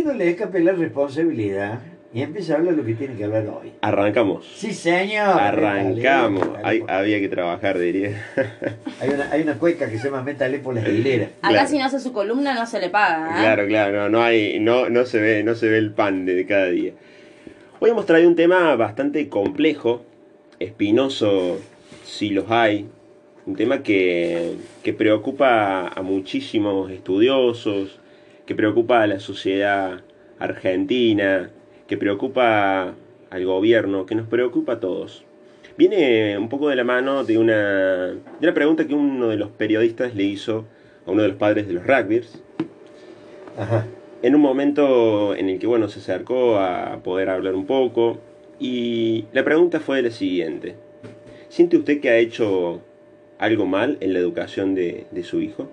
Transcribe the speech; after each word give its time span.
usted 0.00 0.12
no 0.12 0.18
le 0.18 0.30
escape 0.30 0.60
la 0.60 0.72
responsabilidad 0.72 1.80
y 2.12 2.22
empieza 2.22 2.54
a 2.54 2.56
hablar 2.56 2.74
lo 2.74 2.84
que 2.84 2.94
tiene 2.94 3.14
que 3.14 3.24
hablar 3.24 3.46
hoy. 3.48 3.72
Arrancamos. 3.82 4.44
Sí, 4.56 4.72
señor. 4.72 5.28
Arrancamos. 5.40 6.48
Hay- 6.64 6.82
había 6.88 7.20
que 7.20 7.28
trabajar, 7.28 7.78
diría. 7.78 8.20
Hay, 9.00 9.10
una, 9.10 9.30
hay 9.30 9.42
una 9.42 9.54
cueca 9.54 9.88
que 9.88 9.98
se 9.98 10.06
llama 10.06 10.22
Métale 10.22 10.58
por 10.58 10.74
las 10.74 10.88
hileras. 10.88 11.28
Acá 11.40 11.50
Claro. 11.52 11.68
si 11.68 11.78
no 11.78 11.84
hace 11.84 12.00
su 12.00 12.12
columna 12.12 12.54
no 12.54 12.66
se 12.66 12.80
le 12.80 12.88
paga, 12.90 13.28
¿eh? 13.28 13.40
Claro, 13.42 13.66
claro, 13.68 13.96
no, 14.02 14.08
no 14.08 14.22
hay, 14.24 14.58
no, 14.58 14.88
no 14.90 15.04
se 15.04 15.20
ve, 15.20 15.44
no 15.44 15.54
se 15.54 15.68
ve 15.68 15.78
el 15.78 15.92
pan 15.92 16.24
de 16.26 16.44
cada 16.46 16.66
día. 16.66 16.92
Hoy 17.78 17.90
hemos 17.90 18.06
traído 18.06 18.28
un 18.28 18.36
tema 18.36 18.74
bastante 18.76 19.28
complejo, 19.28 20.02
espinoso, 20.58 21.58
si 22.04 22.30
los 22.30 22.50
hay, 22.50 22.86
un 23.46 23.54
tema 23.54 23.82
que, 23.84 24.54
que 24.82 24.92
preocupa 24.92 25.86
a 25.88 26.02
muchísimos 26.02 26.90
estudiosos, 26.90 28.00
que 28.50 28.56
preocupa 28.56 29.00
a 29.00 29.06
la 29.06 29.20
sociedad 29.20 30.00
argentina, 30.40 31.50
que 31.86 31.96
preocupa 31.96 32.96
al 33.30 33.44
gobierno, 33.44 34.06
que 34.06 34.16
nos 34.16 34.26
preocupa 34.26 34.72
a 34.72 34.80
todos. 34.80 35.24
Viene 35.78 36.36
un 36.36 36.48
poco 36.48 36.68
de 36.68 36.74
la 36.74 36.82
mano 36.82 37.22
de 37.22 37.38
una, 37.38 38.08
de 38.08 38.18
una 38.42 38.52
pregunta 38.52 38.88
que 38.88 38.94
uno 38.94 39.28
de 39.28 39.36
los 39.36 39.50
periodistas 39.50 40.16
le 40.16 40.24
hizo 40.24 40.64
a 41.06 41.12
uno 41.12 41.22
de 41.22 41.28
los 41.28 41.36
padres 41.36 41.68
de 41.68 41.74
los 41.74 41.86
rugbyers, 41.86 42.42
Ajá. 43.56 43.86
en 44.20 44.34
un 44.34 44.40
momento 44.40 45.36
en 45.36 45.48
el 45.48 45.60
que 45.60 45.68
bueno 45.68 45.88
se 45.88 46.00
acercó 46.00 46.58
a 46.58 47.04
poder 47.04 47.30
hablar 47.30 47.54
un 47.54 47.66
poco 47.66 48.18
y 48.58 49.26
la 49.32 49.44
pregunta 49.44 49.78
fue 49.78 50.02
la 50.02 50.10
siguiente 50.10 50.74
¿siente 51.50 51.76
usted 51.76 52.00
que 52.00 52.10
ha 52.10 52.16
hecho 52.16 52.80
algo 53.38 53.64
mal 53.66 53.96
en 54.00 54.12
la 54.12 54.18
educación 54.18 54.74
de, 54.74 55.06
de 55.12 55.22
su 55.22 55.40
hijo? 55.40 55.68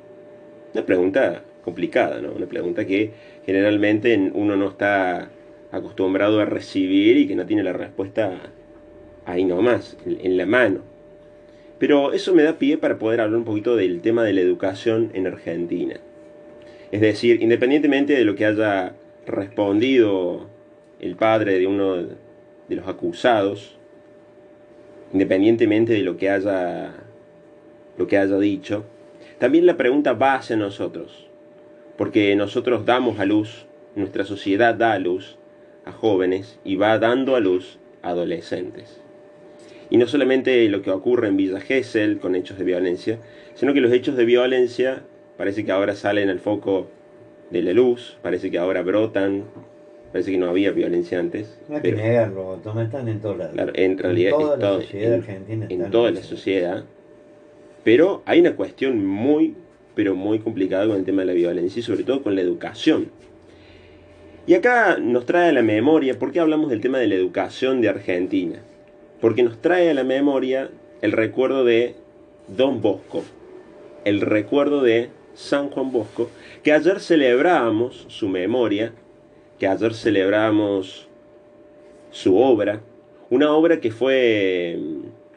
Una 0.75 0.85
pregunta 0.85 1.41
complicada, 1.67 2.21
¿no? 2.21 2.31
Una 2.31 2.45
pregunta 2.45 2.87
que 2.87 3.11
generalmente 3.45 4.31
uno 4.33 4.55
no 4.55 4.69
está 4.69 5.29
acostumbrado 5.69 6.39
a 6.39 6.45
recibir 6.45 7.17
y 7.17 7.27
que 7.27 7.35
no 7.35 7.45
tiene 7.45 7.61
la 7.61 7.73
respuesta 7.73 8.39
ahí 9.25 9.43
nomás, 9.43 9.97
en, 10.05 10.37
la 10.37 10.45
mano. 10.45 10.79
Pero 11.77 12.13
eso 12.13 12.33
me 12.33 12.43
da 12.43 12.57
pie 12.57 12.77
para 12.77 12.97
poder 12.97 13.19
hablar 13.19 13.37
un 13.37 13.43
poquito 13.43 13.75
del 13.75 13.99
tema 13.99 14.23
de 14.23 14.31
la 14.31 14.39
educación 14.39 15.11
en 15.13 15.27
Argentina. 15.27 15.99
Es 16.93 17.01
decir, 17.01 17.41
independientemente 17.41 18.13
de 18.13 18.23
lo 18.23 18.35
que 18.35 18.45
haya 18.45 18.93
respondido 19.25 20.47
el 21.01 21.17
padre 21.17 21.59
de 21.59 21.67
uno 21.67 21.95
de 21.97 22.75
los 22.77 22.87
acusados, 22.87 23.77
independientemente 25.11 25.91
de 25.91 26.01
lo 26.03 26.15
que 26.15 26.29
haya 26.29 26.93
lo 27.97 28.07
que 28.07 28.17
haya 28.17 28.37
dicho, 28.37 28.85
también 29.37 29.65
la 29.65 29.75
pregunta 29.75 30.13
va 30.13 30.35
hacia 30.35 30.55
nosotros, 30.55 31.26
porque 31.97 32.35
nosotros 32.35 32.85
damos 32.85 33.19
a 33.19 33.25
luz, 33.25 33.65
nuestra 33.95 34.23
sociedad 34.25 34.75
da 34.75 34.93
a 34.93 34.99
luz 34.99 35.37
a 35.85 35.91
jóvenes 35.91 36.59
y 36.63 36.75
va 36.75 36.99
dando 36.99 37.35
a 37.35 37.39
luz 37.39 37.79
a 38.01 38.09
adolescentes. 38.09 39.01
Y 39.89 39.97
no 39.97 40.05
solamente 40.05 40.67
lo 40.69 40.81
que 40.81 40.91
ocurre 40.91 41.27
en 41.29 41.37
Villa 41.37 41.59
Gesell 41.61 42.19
con 42.19 42.35
hechos 42.35 42.57
de 42.57 42.65
violencia, 42.65 43.19
sino 43.55 43.73
que 43.73 43.81
los 43.81 43.91
hechos 43.93 44.17
de 44.17 44.25
violencia 44.25 45.03
parece 45.37 45.63
que 45.65 45.71
ahora 45.71 45.95
salen 45.95 46.29
al 46.29 46.39
foco 46.39 46.87
de 47.51 47.61
la 47.61 47.71
luz, 47.73 48.17
parece 48.21 48.51
que 48.51 48.57
ahora 48.57 48.81
brotan, 48.81 49.45
parece 50.11 50.31
que 50.31 50.37
no 50.37 50.49
había 50.49 50.71
violencia 50.71 51.19
antes. 51.19 51.57
No 51.69 51.75
hay 51.77 51.81
que 51.81 51.89
pero- 51.91 52.03
negarlo, 52.03 52.59
Tomás, 52.63 52.85
están 52.87 53.07
en 53.07 53.21
todos 53.21 53.37
lados. 53.37 53.53
Claro, 53.53 53.71
en 53.75 53.97
realidad 53.97 54.31
toda 54.31 54.55
en 54.55 54.59
la 54.61 54.67
todo- 54.67 54.81
sociedad 54.81 55.13
en- 55.13 55.19
argentina 55.21 55.67
en 55.69 55.91
toda 55.91 56.11
la 56.11 56.21
sociedad. 56.23 56.83
Pero 57.83 58.21
hay 58.25 58.41
una 58.41 58.55
cuestión 58.55 59.05
muy, 59.05 59.55
pero 59.97 60.13
muy 60.13 60.37
complicada 60.37 60.85
con 60.85 60.95
el 60.95 61.05
tema 61.05 61.23
de 61.23 61.25
la 61.25 61.33
violencia 61.33 61.79
y 61.79 61.83
sobre 61.83 62.03
todo 62.03 62.21
con 62.21 62.35
la 62.35 62.41
educación. 62.41 63.09
Y 64.45 64.53
acá 64.53 64.99
nos 64.99 65.25
trae 65.25 65.49
a 65.49 65.51
la 65.51 65.63
memoria, 65.63 66.19
¿por 66.19 66.31
qué 66.31 66.39
hablamos 66.39 66.69
del 66.69 66.81
tema 66.81 66.99
de 66.99 67.07
la 67.07 67.15
educación 67.15 67.81
de 67.81 67.89
Argentina? 67.89 68.59
Porque 69.19 69.41
nos 69.41 69.59
trae 69.59 69.89
a 69.89 69.95
la 69.95 70.03
memoria 70.03 70.69
el 71.01 71.13
recuerdo 71.13 71.65
de 71.65 71.95
Don 72.47 72.79
Bosco, 72.79 73.23
el 74.05 74.21
recuerdo 74.21 74.83
de 74.83 75.09
San 75.33 75.71
Juan 75.71 75.91
Bosco, 75.91 76.29
que 76.61 76.73
ayer 76.73 76.99
celebrábamos 76.99 78.05
su 78.07 78.29
memoria, 78.29 78.93
que 79.57 79.65
ayer 79.65 79.95
celebrábamos 79.95 81.07
su 82.11 82.37
obra, 82.37 82.81
una 83.31 83.51
obra 83.51 83.79
que 83.79 83.89
fue 83.89 84.77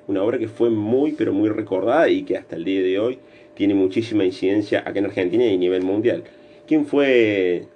una 0.06 0.22
obra 0.22 0.38
que 0.38 0.48
fue 0.48 0.69
muy 0.69 1.12
pero 1.12 1.32
muy 1.32 1.48
recordada 1.48 2.10
y 2.10 2.25
que 2.25 2.37
hasta 2.37 2.56
el 2.56 2.65
día 2.65 2.82
de 2.82 2.98
hoy 2.98 3.19
tiene 3.60 3.75
muchísima 3.75 4.25
incidencia 4.25 4.78
acá 4.78 5.00
en 5.00 5.04
Argentina 5.04 5.44
y 5.44 5.54
a 5.54 5.59
nivel 5.59 5.82
mundial. 5.82 6.25
¿Quién 6.66 6.87
fue 6.87 7.66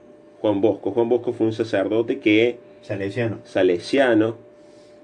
Juan 0.41 0.63
Bosco? 0.63 0.93
Juan 0.93 1.11
Bosco 1.11 1.35
fue 1.35 1.47
un 1.49 1.53
sacerdote 1.53 2.21
que 2.21 2.59
Salesiano. 2.81 3.41
salesiano, 3.45 4.39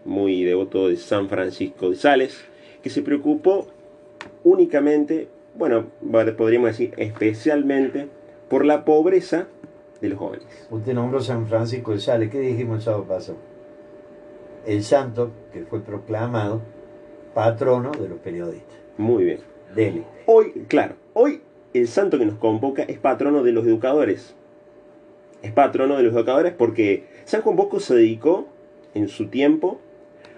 muy 0.07 0.43
devoto 0.43 0.89
de 0.89 0.97
San 0.97 1.29
Francisco 1.29 1.91
de 1.91 1.97
Sales, 1.97 2.47
que 2.83 2.89
se 2.89 3.03
preocupó 3.03 3.67
únicamente, 4.43 5.29
bueno, 5.55 5.85
podríamos 6.39 6.71
decir 6.71 6.95
especialmente, 6.97 8.09
por 8.49 8.65
la 8.65 8.87
pobreza 8.87 9.49
de 10.01 10.09
los 10.09 10.19
jóvenes. 10.19 10.47
Usted 10.71 10.95
nombró 10.95 11.21
San 11.21 11.47
Francisco 11.47 11.93
de 11.93 12.01
Sales. 12.01 12.31
¿Qué 12.31 12.41
dijimos 12.41 12.79
el 12.79 12.83
sábado 12.85 13.05
pasado? 13.05 13.37
El 14.65 14.83
santo 14.83 15.31
que 15.53 15.63
fue 15.65 15.83
proclamado 15.83 16.63
patrono 17.35 17.91
de 17.91 18.09
los 18.09 18.19
periodistas. 18.21 18.79
Muy 18.97 19.25
bien. 19.25 19.60
Hoy, 20.27 20.53
claro, 20.69 20.97
hoy 21.13 21.43
el 21.75 21.87
santo 21.87 22.19
que 22.19 22.27
nos 22.27 22.39
convoca 22.39 22.83
es 22.83 22.99
patrono 22.99 23.43
de 23.43 23.53
los 23.53 23.67
educadores. 23.67 24.35
Es 25.43 25.53
patrono 25.53 25.97
de 25.97 26.03
los 26.03 26.15
educadores 26.15 26.53
porque 26.53 27.05
San 27.25 27.43
Juan 27.43 27.57
Bosco 27.57 27.81
se 27.81 27.95
dedicó 27.95 28.49
en 28.95 29.09
su 29.09 29.29
tiempo 29.29 29.81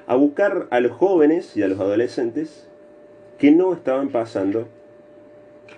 a 0.06 0.16
buscar 0.16 0.66
a 0.70 0.80
los 0.80 0.92
jóvenes 0.92 1.56
y 1.56 1.62
a 1.62 1.68
los 1.68 1.80
adolescentes 1.80 2.68
que 3.38 3.50
no 3.50 3.72
estaban 3.72 4.10
pasando 4.10 4.68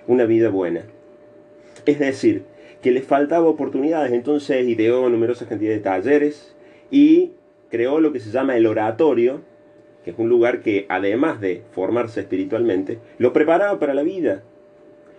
una 0.07 0.25
vida 0.25 0.51
buena. 0.51 0.83
Es 1.87 1.99
decir, 1.99 2.45
que 2.83 2.91
les 2.91 3.05
faltaba 3.05 3.47
oportunidades, 3.47 4.13
entonces 4.13 4.67
ideó 4.67 5.09
numerosas 5.09 5.49
cantidades 5.49 5.79
de 5.79 5.85
talleres 5.85 6.57
y 6.91 7.33
creó 7.71 8.01
lo 8.01 8.13
que 8.13 8.21
se 8.21 8.31
llama 8.31 8.57
el 8.57 8.67
oratorio, 8.67 9.41
que 10.05 10.11
es 10.11 10.19
un 10.19 10.29
lugar 10.29 10.61
que 10.61 10.87
además 10.89 11.41
de 11.41 11.63
formarse 11.73 12.21
espiritualmente, 12.21 12.99
lo 13.19 13.33
preparaba 13.33 13.79
para 13.79 13.95
la 13.95 14.03
vida, 14.03 14.43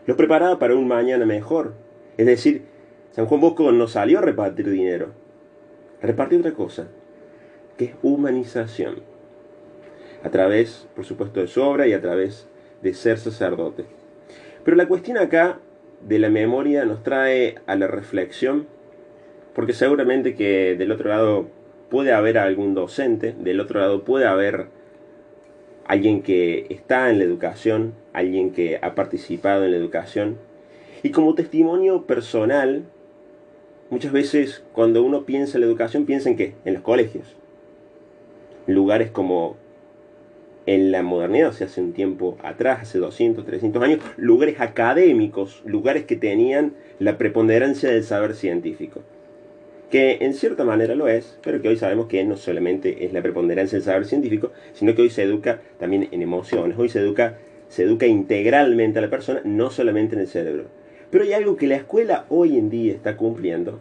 lo 0.06 0.16
preparaba 0.16 0.60
para 0.60 0.76
un 0.76 0.88
mañana 0.88 1.26
mejor. 1.26 1.74
Es 2.18 2.28
decir, 2.28 2.62
San 3.12 3.26
Juan 3.26 3.42
Bosco 3.42 3.72
no 3.72 3.88
salió 3.88 4.20
a 4.20 4.22
repartir 4.22 4.70
dinero, 4.70 5.14
a 6.02 6.08
repartir 6.08 6.40
otra 6.40 6.54
cosa, 6.54 6.88
que 7.78 7.86
es 7.86 7.92
humanización, 8.04 9.02
a 10.24 10.30
través, 10.30 10.88
por 10.96 11.06
supuesto, 11.06 11.40
de 11.40 11.48
su 11.48 11.62
obra 11.62 11.88
y 11.88 11.94
a 11.94 12.02
través 12.02 12.48
de 12.82 12.94
ser 12.94 13.18
sacerdote. 13.18 13.86
Pero 14.64 14.78
la 14.78 14.88
cuestión 14.88 15.18
acá 15.18 15.60
de 16.02 16.20
la 16.20 16.30
memoria 16.30 16.86
nos 16.86 17.04
trae 17.04 17.56
a 17.66 17.76
la 17.76 17.88
reflexión, 17.88 18.68
porque 19.54 19.74
seguramente 19.74 20.36
que 20.36 20.76
del 20.76 20.92
otro 20.92 21.10
lado 21.10 21.48
puede 21.96 22.12
haber 22.12 22.38
algún 22.38 22.74
docente, 22.74 23.34
del 23.40 23.62
otro 23.62 23.80
lado 23.80 24.04
puede 24.04 24.26
haber 24.26 24.66
alguien 25.86 26.24
que 26.24 26.66
está 26.70 27.10
en 27.10 27.20
la 27.20 27.24
educación, 27.24 27.94
alguien 28.12 28.52
que 28.52 28.80
ha 28.82 28.96
participado 28.96 29.64
en 29.64 29.72
la 29.72 29.78
educación. 29.78 30.36
Y 31.04 31.12
como 31.12 31.36
testimonio 31.36 32.02
personal, 32.02 32.84
muchas 33.90 34.12
veces 34.12 34.62
cuando 34.74 35.04
uno 35.04 35.24
piensa 35.24 35.56
en 35.56 35.62
la 35.62 35.68
educación, 35.68 36.06
piensa 36.06 36.28
en 36.28 36.36
qué? 36.36 36.56
En 36.66 36.74
los 36.74 36.84
colegios. 36.84 37.34
Lugares 38.68 39.10
como 39.10 39.56
en 40.66 40.92
la 40.92 41.02
modernidad, 41.02 41.48
o 41.48 41.54
sea, 41.54 41.68
hace 41.68 41.80
un 41.80 41.94
tiempo 41.94 42.38
atrás, 42.44 42.82
hace 42.82 43.00
200, 43.00 43.46
300 43.46 43.82
años, 43.82 44.00
lugares 44.18 44.60
académicos, 44.60 45.62
lugares 45.66 46.04
que 46.04 46.18
tenían 46.18 46.74
la 47.00 47.18
preponderancia 47.18 47.90
del 47.90 48.04
saber 48.04 48.36
científico 48.36 49.02
que 49.96 50.18
en 50.20 50.34
cierta 50.34 50.66
manera 50.66 50.94
lo 50.94 51.08
es, 51.08 51.38
pero 51.42 51.62
que 51.62 51.70
hoy 51.70 51.78
sabemos 51.78 52.08
que 52.08 52.22
no 52.26 52.36
solamente 52.36 53.06
es 53.06 53.14
la 53.14 53.22
preponderancia 53.22 53.78
del 53.78 53.86
saber 53.86 54.04
científico, 54.04 54.52
sino 54.74 54.94
que 54.94 55.04
hoy 55.04 55.10
se 55.10 55.24
educa 55.24 55.62
también 55.80 56.10
en 56.12 56.22
emociones, 56.22 56.78
hoy 56.78 56.90
se 56.90 57.00
educa, 57.00 57.38
se 57.70 57.84
educa 57.84 58.06
integralmente 58.06 59.00
a 59.00 59.02
la 59.02 59.10
persona, 59.10 59.40
no 59.46 59.70
solamente 59.70 60.16
en 60.16 60.20
el 60.20 60.28
cerebro. 60.28 60.66
Pero 61.10 61.24
hay 61.24 61.32
algo 61.32 61.56
que 61.56 61.68
la 61.68 61.78
escuela 61.78 62.26
hoy 62.28 62.58
en 62.58 62.70
día 62.70 62.92
está 62.92 63.16
cumpliendo 63.16 63.80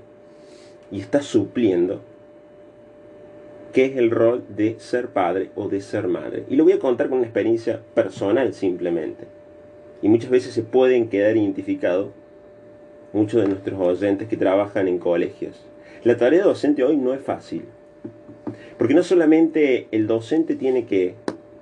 y 0.93 1.01
está 1.01 1.21
supliendo, 1.21 2.01
que 3.73 3.87
es 3.87 3.97
el 3.97 4.13
rol 4.13 4.45
de 4.51 4.77
ser 4.79 5.09
padre 5.09 5.51
o 5.57 5.69
de 5.69 5.81
ser 5.81 6.07
madre. 6.07 6.45
Y 6.49 6.55
lo 6.55 6.63
voy 6.63 6.75
a 6.75 6.79
contar 6.79 7.09
con 7.09 7.19
una 7.19 7.27
experiencia 7.27 7.81
personal 7.93 8.55
simplemente. 8.55 9.25
Y 10.01 10.09
muchas 10.09 10.31
veces 10.31 10.55
se 10.55 10.63
pueden 10.63 11.09
quedar 11.09 11.37
identificados 11.37 12.11
muchos 13.13 13.43
de 13.43 13.49
nuestros 13.49 13.81
oyentes 13.81 14.29
que 14.29 14.37
trabajan 14.37 14.87
en 14.87 15.01
colegios. 15.01 15.74
La 16.05 16.19
tarea 16.19 16.45
docente 16.45 16.85
hoy 16.85 16.99
no 16.99 17.15
es 17.15 17.23
fácil. 17.23 17.65
Porque 18.77 18.93
no 18.93 19.03
solamente 19.03 19.89
el 19.91 20.07
docente 20.07 20.55
tiene 20.55 20.85
que 20.85 21.15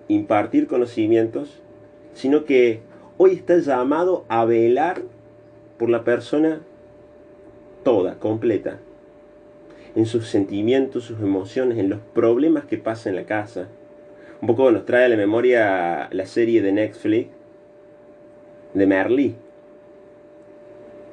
impartir 0.09 0.67
conocimientos, 0.67 1.61
sino 2.13 2.45
que 2.45 2.81
hoy 3.19 3.35
está 3.35 3.59
llamado 3.59 4.25
a 4.29 4.45
velar 4.45 5.03
por 5.79 5.91
la 5.91 6.03
persona 6.03 6.61
toda, 7.85 8.19
completa. 8.19 8.81
en 9.95 10.07
sus 10.07 10.27
sentimientos, 10.27 11.05
sus 11.05 11.21
emociones, 11.21 11.79
en 11.79 11.91
los 11.91 12.01
problemas 12.01 12.65
que 12.65 12.79
pasa 12.79 13.11
en 13.11 13.17
la 13.17 13.25
casa. 13.25 13.69
Un 14.41 14.49
poco 14.49 14.71
nos 14.73 14.87
trae 14.87 15.05
a 15.05 15.09
la 15.09 15.17
memoria 15.17 16.09
la 16.11 16.27
serie 16.27 16.63
de 16.63 16.73
Netflix 16.73 17.29
de 18.73 18.87
Merly, 18.87 19.35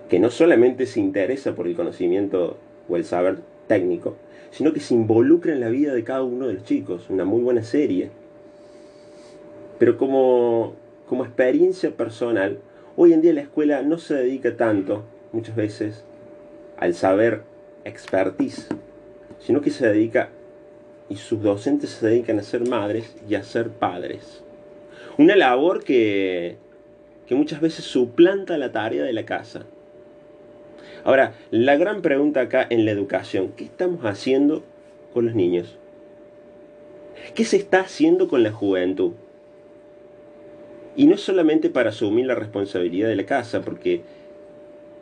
que 0.07 0.17
no 0.17 0.29
solamente 0.29 0.85
se 0.85 1.01
interesa 1.01 1.53
por 1.55 1.67
el 1.67 1.75
conocimiento 1.75 2.57
o 2.89 2.97
el 2.97 3.06
saber 3.06 3.38
técnico, 3.68 4.18
sino 4.51 4.74
que 4.74 4.80
se 4.80 4.94
involucra 4.94 5.53
en 5.53 5.59
la 5.59 5.69
vida 5.69 5.94
de 5.94 6.03
cada 6.03 6.24
uno 6.24 6.47
de 6.47 6.56
los 6.56 6.63
chicos. 6.63 7.09
Una 7.09 7.24
muy 7.24 7.41
buena 7.41 7.63
serie. 7.63 8.09
Pero 9.77 9.97
como, 9.97 10.74
como 11.07 11.24
experiencia 11.24 11.91
personal, 11.91 12.59
hoy 12.97 13.13
en 13.13 13.21
día 13.21 13.33
la 13.33 13.41
escuela 13.41 13.81
no 13.81 13.97
se 13.97 14.15
dedica 14.15 14.57
tanto, 14.57 15.03
muchas 15.31 15.56
veces, 15.56 16.03
al 16.77 16.94
saber 16.95 17.44
expertise, 17.86 18.68
sino 19.39 19.62
que 19.62 19.69
se 19.69 19.88
dedica, 19.88 20.30
y 21.09 21.15
sus 21.15 21.41
docentes 21.41 21.91
se 21.91 22.07
dedican 22.07 22.39
a 22.39 22.44
ser 22.44 22.68
madres 22.68 23.15
y 23.27 23.36
a 23.36 23.44
ser 23.44 23.69
padres. 23.69 24.44
Una 25.18 25.36
labor 25.36 25.83
que, 25.83 26.57
que 27.25 27.36
muchas 27.36 27.62
veces 27.62 27.86
suplanta 27.86 28.57
la 28.57 28.71
tarea 28.71 29.03
de 29.03 29.13
la 29.13 29.25
casa. 29.25 29.65
Ahora, 31.04 31.34
la 31.51 31.78
gran 31.78 32.01
pregunta 32.01 32.42
acá 32.42 32.66
en 32.69 32.86
la 32.86 32.92
educación, 32.92 33.54
¿qué 33.56 33.63
estamos 33.63 34.04
haciendo 34.06 34.63
con 35.13 35.25
los 35.25 35.36
niños? 35.36 35.78
¿Qué 37.36 37.46
se 37.46 37.57
está 37.57 37.81
haciendo 37.81 38.28
con 38.28 38.44
la 38.44 38.51
juventud? 38.51 39.13
Y 40.96 41.06
no 41.06 41.16
es 41.16 41.22
solamente 41.22 41.69
para 41.69 41.90
asumir 41.90 42.25
la 42.25 42.36
responsabilidad 42.36 43.07
de 43.07 43.16
la 43.16 43.25
casa, 43.25 43.62
porque 43.62 44.01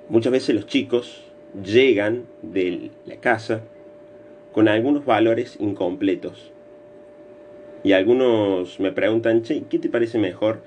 muchas 0.10 0.32
veces 0.32 0.56
los 0.56 0.68
chicos 0.68 1.24
llegan 1.64 2.26
de 2.42 2.92
la 3.06 3.16
casa 3.16 3.62
con 4.52 4.68
algunos 4.68 5.06
valores 5.06 5.58
incompletos. 5.60 6.52
Y 7.84 7.94
algunos 7.94 8.80
me 8.80 8.92
preguntan, 8.92 9.44
che, 9.44 9.64
¿qué 9.70 9.80
te 9.80 9.90
parece 9.90 10.20
mejor? 10.20 10.62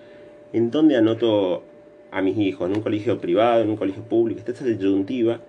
¿En 0.53 0.71
dónde 0.71 0.97
anoto 0.97 1.63
a 2.11 2.23
mis 2.23 2.37
hijos? 2.39 2.69
¿En 2.69 2.77
un 2.77 2.83
colegio 2.83 3.21
privado, 3.21 3.63
en 3.63 3.71
un 3.71 3.77
colegio 3.77 4.03
público? 4.03 4.41
Está 4.41 4.53
esta 4.53 4.65
disyuntiva. 4.65 5.41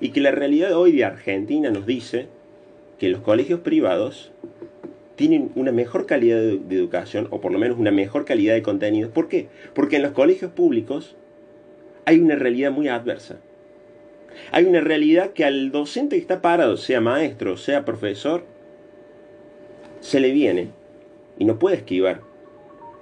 Y 0.00 0.10
que 0.10 0.20
la 0.20 0.30
realidad 0.30 0.72
hoy 0.74 0.92
de 0.92 1.04
Argentina 1.04 1.70
nos 1.70 1.86
dice 1.86 2.26
que 2.98 3.08
los 3.08 3.20
colegios 3.20 3.60
privados 3.60 4.32
tienen 5.16 5.50
una 5.56 5.72
mejor 5.72 6.06
calidad 6.06 6.38
de, 6.38 6.58
de 6.58 6.76
educación, 6.76 7.26
o 7.30 7.40
por 7.40 7.52
lo 7.52 7.58
menos 7.58 7.78
una 7.78 7.90
mejor 7.90 8.24
calidad 8.24 8.54
de 8.54 8.62
contenidos. 8.62 9.10
¿Por 9.12 9.28
qué? 9.28 9.48
Porque 9.74 9.96
en 9.96 10.02
los 10.02 10.12
colegios 10.12 10.52
públicos 10.52 11.16
hay 12.04 12.18
una 12.20 12.36
realidad 12.36 12.70
muy 12.70 12.88
adversa 12.88 13.38
hay 14.52 14.64
una 14.64 14.80
realidad 14.80 15.32
que 15.32 15.44
al 15.44 15.70
docente 15.70 16.16
que 16.16 16.22
está 16.22 16.40
parado, 16.40 16.76
sea 16.76 17.00
maestro, 17.00 17.56
sea 17.56 17.84
profesor, 17.84 18.44
se 20.00 20.20
le 20.20 20.32
viene 20.32 20.68
y 21.38 21.44
no 21.44 21.58
puede 21.58 21.76
esquivar. 21.76 22.20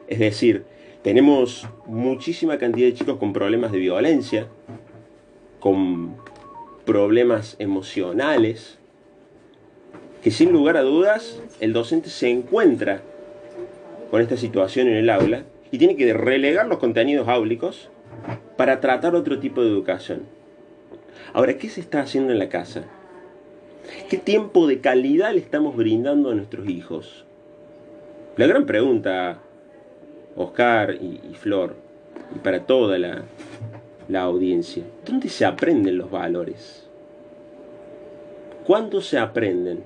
Es 0.08 0.18
decir, 0.18 0.64
tenemos 1.06 1.68
muchísima 1.86 2.58
cantidad 2.58 2.88
de 2.88 2.94
chicos 2.94 3.18
con 3.18 3.32
problemas 3.32 3.70
de 3.70 3.78
violencia, 3.78 4.48
con 5.60 6.16
problemas 6.84 7.54
emocionales, 7.60 8.76
que 10.20 10.32
sin 10.32 10.50
lugar 10.50 10.76
a 10.76 10.82
dudas 10.82 11.40
el 11.60 11.72
docente 11.72 12.10
se 12.10 12.28
encuentra 12.28 13.02
con 14.10 14.20
esta 14.20 14.36
situación 14.36 14.88
en 14.88 14.96
el 14.96 15.08
aula 15.08 15.44
y 15.70 15.78
tiene 15.78 15.94
que 15.94 16.12
relegar 16.12 16.66
los 16.66 16.80
contenidos 16.80 17.28
áulicos 17.28 17.88
para 18.56 18.80
tratar 18.80 19.14
otro 19.14 19.38
tipo 19.38 19.62
de 19.62 19.68
educación. 19.68 20.22
Ahora, 21.32 21.56
¿qué 21.56 21.68
se 21.68 21.82
está 21.82 22.00
haciendo 22.00 22.32
en 22.32 22.40
la 22.40 22.48
casa? 22.48 22.82
¿Qué 24.10 24.16
tiempo 24.16 24.66
de 24.66 24.80
calidad 24.80 25.32
le 25.32 25.38
estamos 25.38 25.76
brindando 25.76 26.32
a 26.32 26.34
nuestros 26.34 26.68
hijos? 26.68 27.24
La 28.36 28.48
gran 28.48 28.66
pregunta, 28.66 29.38
Oscar 30.36 30.94
y, 30.94 31.34
Flor, 31.34 31.74
y 32.34 32.38
para 32.38 32.64
toda 32.64 32.98
la, 32.98 33.22
la 34.08 34.22
audiencia, 34.22 34.84
¿dónde 35.04 35.28
se 35.28 35.44
aprenden 35.44 35.98
los 35.98 36.10
valores? 36.10 36.86
¿Cuándo 38.66 39.00
se 39.00 39.18
aprenden? 39.18 39.82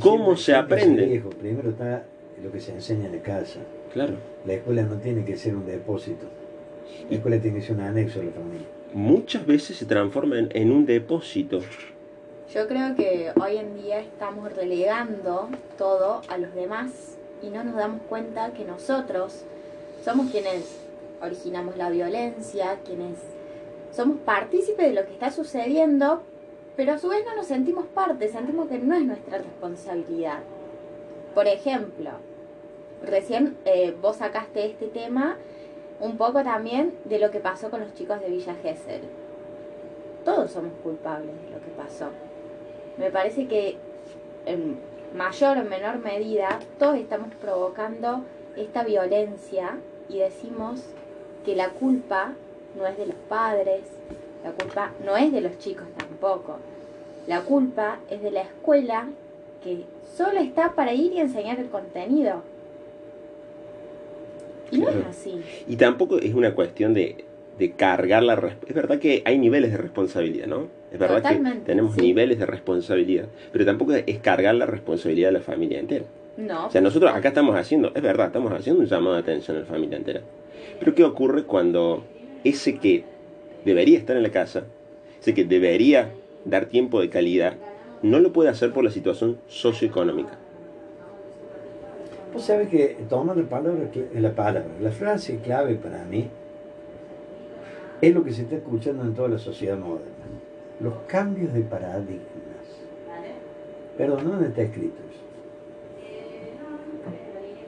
¿Cómo 0.00 0.36
se 0.36 0.54
aprenden? 0.54 1.22
Primero 1.40 1.70
está 1.70 2.04
lo 2.42 2.52
que 2.52 2.60
se 2.60 2.72
enseña 2.72 3.06
en 3.06 3.12
la 3.12 3.22
casa. 3.22 3.60
Claro. 3.92 4.14
La 4.44 4.54
escuela 4.54 4.82
no 4.82 4.96
tiene 4.96 5.24
que 5.24 5.36
ser 5.36 5.56
un 5.56 5.64
depósito. 5.66 6.26
La 7.08 7.16
escuela 7.16 7.40
tiene 7.40 7.60
que 7.60 7.66
ser 7.66 7.76
un 7.76 7.82
anexo 7.82 8.20
a 8.20 8.24
la 8.24 8.32
familia 8.32 8.66
muchas 8.92 9.46
veces 9.46 9.76
se 9.76 9.86
transforman 9.86 10.48
en 10.52 10.72
un 10.72 10.86
depósito. 10.86 11.60
Yo 12.52 12.66
creo 12.66 12.94
que 12.94 13.30
hoy 13.40 13.58
en 13.58 13.74
día 13.74 14.00
estamos 14.00 14.52
relegando 14.54 15.48
todo 15.76 16.22
a 16.28 16.38
los 16.38 16.54
demás 16.54 17.17
y 17.42 17.50
no 17.50 17.64
nos 17.64 17.76
damos 17.76 18.02
cuenta 18.08 18.52
que 18.52 18.64
nosotros 18.64 19.42
somos 20.04 20.30
quienes 20.30 20.78
originamos 21.20 21.76
la 21.76 21.90
violencia, 21.90 22.78
quienes 22.84 23.18
somos 23.92 24.18
partícipes 24.18 24.88
de 24.88 24.94
lo 24.94 25.06
que 25.06 25.12
está 25.12 25.30
sucediendo, 25.30 26.22
pero 26.76 26.92
a 26.92 26.98
su 26.98 27.08
vez 27.08 27.24
no 27.24 27.34
nos 27.34 27.46
sentimos 27.46 27.86
parte, 27.86 28.28
sentimos 28.28 28.68
que 28.68 28.78
no 28.78 28.94
es 28.94 29.02
nuestra 29.02 29.38
responsabilidad. 29.38 30.38
Por 31.34 31.46
ejemplo, 31.46 32.10
recién 33.04 33.56
eh, 33.64 33.94
vos 34.00 34.16
sacaste 34.16 34.66
este 34.66 34.86
tema 34.86 35.36
un 36.00 36.16
poco 36.16 36.44
también 36.44 36.94
de 37.04 37.18
lo 37.18 37.30
que 37.30 37.40
pasó 37.40 37.70
con 37.70 37.80
los 37.80 37.94
chicos 37.94 38.20
de 38.20 38.28
Villa 38.28 38.54
Gesell. 38.62 39.02
Todos 40.24 40.50
somos 40.52 40.72
culpables 40.82 41.34
de 41.42 41.50
lo 41.50 41.60
que 41.60 41.70
pasó. 41.76 42.10
Me 42.96 43.10
parece 43.10 43.46
que 43.46 43.76
en 44.46 44.78
mayor 45.14 45.58
o 45.58 45.64
menor 45.64 45.98
medida 45.98 46.58
todos 46.78 46.96
estamos 46.96 47.28
provocando 47.40 48.24
esta 48.56 48.84
violencia 48.84 49.78
y 50.08 50.18
decimos 50.18 50.82
que 51.44 51.54
la 51.54 51.70
culpa 51.70 52.32
no 52.76 52.86
es 52.86 52.96
de 52.98 53.06
los 53.06 53.16
padres, 53.28 53.82
la 54.44 54.50
culpa 54.52 54.92
no 55.04 55.16
es 55.16 55.32
de 55.32 55.40
los 55.40 55.58
chicos 55.58 55.86
tampoco. 55.96 56.58
La 57.26 57.42
culpa 57.42 57.98
es 58.10 58.22
de 58.22 58.30
la 58.30 58.42
escuela 58.42 59.08
que 59.62 59.84
solo 60.16 60.40
está 60.40 60.74
para 60.74 60.92
ir 60.92 61.12
y 61.12 61.20
enseñar 61.20 61.58
el 61.58 61.68
contenido. 61.68 62.42
Y 64.70 64.78
no 64.78 64.88
es 64.88 65.06
así. 65.06 65.42
Y 65.66 65.76
tampoco 65.76 66.18
es 66.18 66.34
una 66.34 66.54
cuestión 66.54 66.94
de, 66.94 67.24
de 67.58 67.72
cargar 67.72 68.22
la... 68.22 68.56
Es 68.66 68.74
verdad 68.74 68.98
que 68.98 69.22
hay 69.24 69.38
niveles 69.38 69.72
de 69.72 69.78
responsabilidad, 69.78 70.46
¿no? 70.46 70.68
Es 70.92 70.98
verdad 70.98 71.22
que 71.22 71.60
tenemos 71.66 71.96
niveles 71.96 72.38
de 72.38 72.46
responsabilidad, 72.46 73.26
pero 73.52 73.64
tampoco 73.64 73.92
es 73.92 74.18
cargar 74.18 74.54
la 74.54 74.66
responsabilidad 74.66 75.28
de 75.28 75.32
la 75.32 75.40
familia 75.40 75.80
entera. 75.80 76.04
No. 76.36 76.68
O 76.68 76.70
sea, 76.70 76.80
nosotros 76.80 77.12
acá 77.12 77.28
estamos 77.28 77.56
haciendo, 77.56 77.92
es 77.94 78.00
verdad, 78.00 78.28
estamos 78.28 78.52
haciendo 78.52 78.80
un 78.80 78.86
llamado 78.86 79.14
de 79.14 79.20
atención 79.20 79.56
a 79.56 79.60
la 79.60 79.66
familia 79.66 79.98
entera. 79.98 80.20
Pero 80.78 80.94
¿qué 80.94 81.04
ocurre 81.04 81.42
cuando 81.42 82.04
ese 82.44 82.78
que 82.78 83.04
debería 83.64 83.98
estar 83.98 84.16
en 84.16 84.22
la 84.22 84.30
casa, 84.30 84.62
ese 85.20 85.34
que 85.34 85.44
debería 85.44 86.10
dar 86.44 86.66
tiempo 86.66 87.00
de 87.00 87.10
calidad, 87.10 87.54
no 88.02 88.20
lo 88.20 88.32
puede 88.32 88.50
hacer 88.50 88.72
por 88.72 88.84
la 88.84 88.90
situación 88.90 89.38
socioeconómica? 89.48 90.38
Vos 92.32 92.44
sabés 92.44 92.68
que 92.68 92.96
toma 93.08 93.34
la 93.34 93.42
palabra, 93.42 93.90
la 94.14 94.32
palabra, 94.32 94.70
la 94.80 94.92
frase 94.92 95.38
clave 95.38 95.74
para 95.74 96.04
mí 96.04 96.28
es 98.00 98.14
lo 98.14 98.24
que 98.24 98.32
se 98.32 98.42
está 98.42 98.56
escuchando 98.56 99.02
en 99.02 99.14
toda 99.14 99.28
la 99.28 99.38
sociedad 99.38 99.76
moderna. 99.76 100.06
Los 100.80 100.94
cambios 101.06 101.52
de 101.52 101.62
paradigmas. 101.62 102.22
Perdón, 103.96 104.24
¿dónde 104.24 104.48
está 104.48 104.62
escrito 104.62 104.96
eso? 105.10 105.18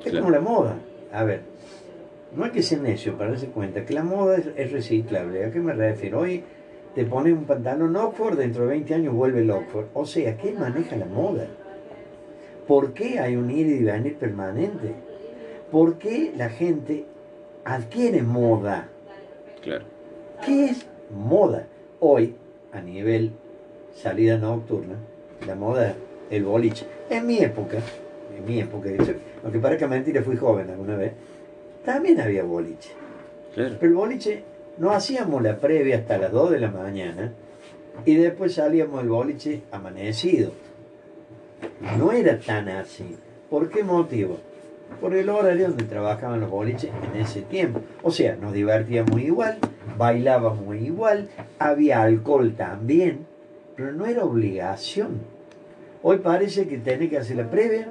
Es 0.09 0.15
como 0.15 0.31
la 0.31 0.41
moda. 0.41 0.77
A 1.13 1.25
ver, 1.25 1.41
no 2.35 2.45
hay 2.45 2.53
que 2.53 2.63
ser 2.63 2.81
necio 2.81 3.19
para 3.19 3.31
darse 3.31 3.49
cuenta 3.49 3.85
que 3.85 3.93
la 3.93 4.05
moda 4.05 4.37
es, 4.37 4.73
reciclable. 4.73 5.45
¿A 5.45 5.51
qué 5.51 5.59
me 5.59 5.73
refiero? 5.73 6.21
Hoy 6.21 6.45
te 6.95 7.05
pones 7.05 7.33
un 7.33 7.45
pantalón 7.45 7.97
Oxford, 7.97 8.39
dentro 8.39 8.63
de 8.63 8.71
20 8.71 8.95
años 8.95 9.15
vuelve 9.15 9.41
el 9.41 9.51
Oxford. 9.51 9.87
O 9.95 10.07
sea, 10.07 10.37
¿qué 10.37 10.53
maneja 10.53 10.97
la 10.97 11.07
moda? 11.07 11.49
¿Por 12.69 12.95
qué 12.95 13.19
hay 13.19 13.35
un 13.35 13.51
ir 13.51 13.67
y 13.67 13.83
venir 13.83 14.17
permanente? 14.17 14.95
¿Por 15.73 15.99
qué 15.99 16.33
la 16.37 16.51
gente 16.51 17.05
adquiere 17.65 18.23
moda? 18.23 18.89
Claro. 19.63 19.85
¿Qué 20.45 20.67
es 20.67 20.87
moda? 21.11 21.67
Hoy, 22.01 22.35
a 22.73 22.81
nivel 22.81 23.33
salida 23.95 24.39
nocturna, 24.39 24.95
la 25.47 25.55
moda, 25.55 25.95
el 26.31 26.45
boliche. 26.45 26.87
En 27.11 27.27
mi 27.27 27.39
época, 27.39 27.79
en 28.37 28.45
mi 28.47 28.61
época, 28.61 28.89
aunque 29.45 29.59
parezca 29.59 29.87
mentira, 29.87 30.23
fui 30.23 30.37
joven 30.37 30.71
alguna 30.71 30.97
vez, 30.97 31.13
también 31.85 32.21
había 32.21 32.43
boliche. 32.43 32.91
Claro. 33.55 33.77
Pero 33.79 33.93
el 33.93 33.97
boliche 33.97 34.45
no 34.79 34.93
hacíamos 34.93 35.43
la 35.43 35.59
previa 35.59 35.99
hasta 35.99 36.17
las 36.17 36.33
2 36.33 36.53
de 36.53 36.61
la 36.61 36.71
mañana 36.71 37.33
y 38.07 38.15
después 38.15 38.55
salíamos 38.55 39.01
del 39.01 39.11
boliche 39.11 39.63
amanecido. 39.73 40.53
No 41.99 42.13
era 42.13 42.39
tan 42.39 42.69
así. 42.69 43.17
¿Por 43.51 43.69
qué 43.69 43.83
motivo? 43.83 44.39
Por 45.01 45.15
el 45.15 45.29
horario 45.29 45.69
donde 45.69 45.85
trabajaban 45.85 46.41
los 46.41 46.51
boliches 46.51 46.91
en 47.13 47.21
ese 47.21 47.43
tiempo. 47.43 47.81
O 48.03 48.11
sea, 48.11 48.37
nos 48.37 48.53
divertíamos 48.53 49.21
igual, 49.21 49.59
bailábamos 49.99 50.77
igual, 50.77 51.29
había 51.59 52.03
alcohol 52.03 52.55
también, 52.57 53.27
pero 53.77 53.93
no 53.93 54.07
era 54.07 54.25
obligación 54.25 55.21
Hoy 56.03 56.19
parece 56.19 56.67
que 56.67 56.79
tenés 56.79 57.11
que 57.11 57.19
hacer 57.19 57.37
la 57.37 57.51
previa, 57.51 57.87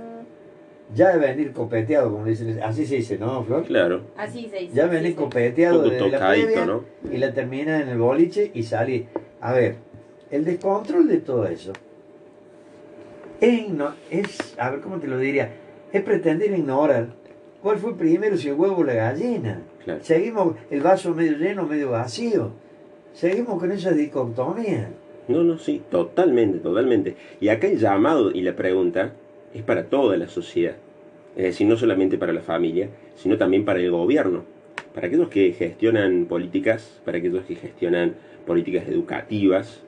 ya 0.96 1.16
de 1.16 1.20
venir 1.20 1.54
copeteado, 1.54 2.12
como 2.12 2.26
dicen, 2.26 2.60
así 2.64 2.88
se 2.88 2.96
dice, 2.96 3.20
¿no, 3.20 3.44
Flor? 3.44 3.66
Claro. 3.66 4.02
Así 4.18 4.50
se 4.50 4.58
dice. 4.58 4.74
Ya 4.74 4.90
sí. 4.90 5.14
copeteado 5.14 5.84
desde 5.84 6.10
la 6.10 6.30
previa 6.30 6.66
¿no? 6.66 6.84
y 7.12 7.18
la 7.18 7.34
terminas 7.34 7.84
en 7.84 7.90
el 7.90 8.00
boliche 8.00 8.50
y 8.54 8.64
salís. 8.64 9.04
A 9.42 9.54
ver, 9.54 9.76
el 10.32 10.44
descontrol 10.44 11.08
de 11.08 11.20
todo 11.20 11.48
eso 11.48 11.74
es, 13.40 13.68
es, 14.10 14.56
a 14.58 14.72
ver, 14.72 14.82
¿cómo 14.82 14.98
te 14.98 15.08
lo 15.08 15.20
diría? 15.20 15.52
Es 15.94 16.02
pretender 16.02 16.52
ignorar 16.52 17.10
cuál 17.62 17.78
fue 17.78 17.96
primero, 17.98 18.38
si 18.38 18.50
el 18.50 18.56
huevo 18.56 18.78
o 18.78 18.84
la 18.84 18.94
gallina. 18.94 19.62
Claro. 19.84 20.04
Seguimos 20.04 20.56
el 20.70 20.82
vaso 20.82 21.14
medio 21.14 21.38
lleno, 21.38 21.66
medio 21.66 21.92
vacío. 21.92 22.52
Seguimos 23.14 23.60
con 23.60 23.72
esa 23.72 23.92
dicotomía. 23.92 24.90
No, 25.28 25.44
no, 25.44 25.58
sí, 25.58 25.82
totalmente, 25.92 26.60
totalmente. 26.60 27.16
Y 27.40 27.50
acá 27.50 27.68
el 27.68 27.78
llamado 27.78 28.32
y 28.32 28.42
la 28.42 28.56
pregunta 28.56 29.14
es 29.54 29.64
para 29.64 29.86
toda 29.86 30.18
la 30.18 30.28
sociedad. 30.28 30.76
Es 31.36 31.44
decir, 31.44 31.68
no 31.68 31.78
solamente 31.78 32.18
para 32.18 32.34
la 32.34 32.42
familia, 32.42 32.90
sino 33.16 33.38
también 33.38 33.66
para 33.66 33.80
el 33.80 33.92
gobierno. 33.92 34.44
Para 34.94 35.08
aquellos 35.08 35.30
que 35.30 35.54
gestionan 35.54 36.26
políticas, 36.26 37.00
para 37.06 37.20
aquellos 37.20 37.46
que 37.46 37.56
gestionan 37.56 38.16
políticas 38.46 38.88
educativas, 38.88 39.82